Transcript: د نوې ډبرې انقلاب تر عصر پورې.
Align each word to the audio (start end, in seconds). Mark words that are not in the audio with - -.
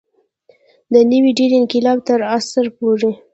د 0.93 0.95
نوې 1.11 1.31
ډبرې 1.37 1.55
انقلاب 1.61 1.97
تر 2.07 2.19
عصر 2.35 2.65
پورې. 2.77 3.11